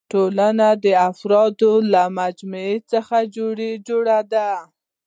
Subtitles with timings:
[0.13, 3.17] ټولنه د افرادو له مجموعي څخه
[3.87, 4.49] جوړه ده.